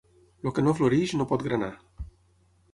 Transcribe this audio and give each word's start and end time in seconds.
El 0.49 0.53
que 0.59 0.63
no 0.67 0.73
floreix 0.79 1.15
no 1.19 1.29
pot 1.33 1.45
granar. 1.51 1.71